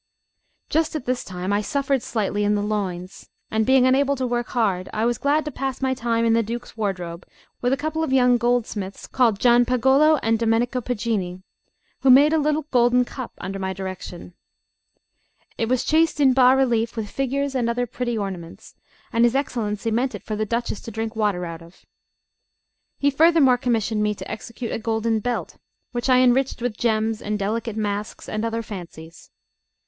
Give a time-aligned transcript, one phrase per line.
[0.67, 4.47] Just at this time I suffered slightly in the loins, and being unable to work
[4.47, 7.23] hard, I was glad to pass my time in the Duke's wardrobe
[7.61, 11.43] with a couple of young goldsmiths called Gianpagolo and Domenico Poggini,
[11.99, 14.33] who made a little golden cup under my direction.
[15.59, 18.73] It was chased in bas relief with figures and other pretty ornaments,
[19.13, 21.85] and his Excellency meant it for the Duchess to drink water out of.
[22.97, 25.57] He furthermore commissioned me to execute a golden belt,
[25.91, 29.29] which I enriched with gems and delicate masks and other fancies.